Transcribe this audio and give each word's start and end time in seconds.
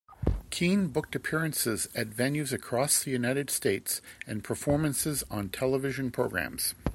Keane 0.49 0.87
booked 0.87 1.13
appearances 1.13 1.87
at 1.93 2.09
venues 2.09 2.51
across 2.51 3.03
the 3.03 3.11
United 3.11 3.51
States 3.51 4.01
and 4.25 4.43
performances 4.43 5.23
on 5.29 5.49
television 5.49 6.09
programs. 6.09 6.73